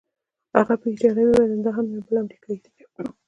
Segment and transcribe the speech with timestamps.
[0.57, 2.71] هغه په ایټالوي وویل: دا یې هم یو بل امریکايي دی.